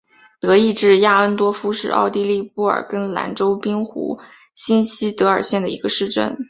[0.39, 4.19] 德意志亚恩多夫是奥地利布尔根兰州滨湖
[4.55, 6.35] 新锡德尔县的一个市镇。